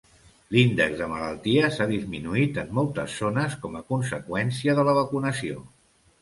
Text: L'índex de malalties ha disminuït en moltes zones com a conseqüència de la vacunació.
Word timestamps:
L'índex 0.53 0.95
de 1.01 1.09
malalties 1.11 1.77
ha 1.77 1.87
disminuït 1.91 2.57
en 2.61 2.71
moltes 2.79 3.19
zones 3.25 3.59
com 3.67 3.77
a 3.81 3.83
conseqüència 3.93 4.77
de 4.81 4.87
la 4.89 4.97
vacunació. 5.01 5.63